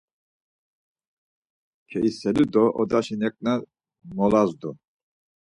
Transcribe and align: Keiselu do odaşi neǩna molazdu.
Keiselu 1.89 2.45
do 2.53 2.63
odaşi 2.79 3.15
neǩna 3.21 3.53
molazdu. 4.15 4.71